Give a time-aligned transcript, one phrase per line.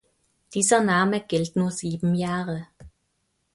[0.55, 2.65] Dieser Name gilt nur sieben Jahre.